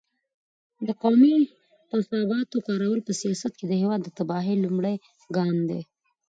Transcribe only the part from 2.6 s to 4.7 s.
کارول په سیاست کې د هېواد د تباهۍ